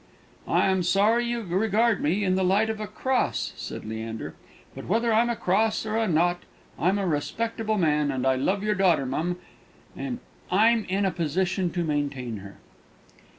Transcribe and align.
"I'm 0.47 0.81
sorry 0.81 1.25
you 1.27 1.43
regard 1.43 2.01
me 2.01 2.23
in 2.23 2.33
the 2.33 2.43
light 2.43 2.71
of 2.71 2.79
a 2.79 2.87
cross," 2.87 3.53
said 3.55 3.85
Leander; 3.85 4.33
"but, 4.73 4.85
whether 4.87 5.13
I'm 5.13 5.29
a 5.29 5.35
cross 5.35 5.85
or 5.85 5.95
a 5.95 6.07
naught, 6.07 6.39
I'm 6.79 6.97
a 6.97 7.05
respectable 7.05 7.77
man, 7.77 8.09
and 8.09 8.25
I 8.25 8.33
love 8.35 8.63
your 8.63 8.73
daughter, 8.73 9.05
mum, 9.05 9.37
and 9.95 10.17
I'm 10.49 10.85
in 10.85 11.05
a 11.05 11.11
position 11.11 11.69
to 11.73 11.83
maintain 11.83 12.37
her." 12.37 12.57